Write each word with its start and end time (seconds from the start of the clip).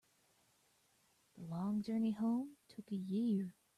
The 1.37 1.43
long 1.43 1.83
journey 1.83 2.13
home 2.13 2.57
took 2.69 2.91
a 2.91 2.95
year. 2.95 3.53